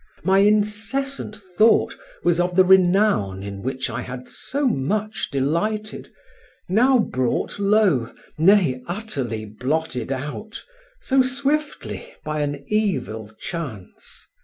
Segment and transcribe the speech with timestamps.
[0.23, 6.09] My incessant thought was of the renown in which I had so much delighted,
[6.67, 10.63] now brought low, nay, utterly blotted out,
[11.01, 14.25] so swiftly by an evil chance.